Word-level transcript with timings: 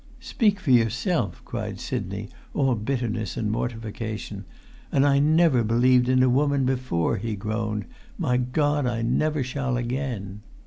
"Speak 0.19 0.59
for 0.59 0.71
yourself," 0.71 1.43
cried 1.45 1.79
Sidney, 1.79 2.29
all 2.55 2.73
bitterness 2.73 3.37
and 3.37 3.51
mortification. 3.51 4.45
"And 4.91 5.05
I 5.05 5.19
never 5.19 5.63
believed 5.63 6.09
in 6.09 6.23
a 6.23 6.27
woman 6.27 6.65
before," 6.65 7.17
he 7.17 7.35
groaned; 7.35 7.85
"my 8.17 8.37
God, 8.37 8.87
I 8.87 9.03
never 9.03 9.43
shall 9.43 9.77
again!" 9.77 10.41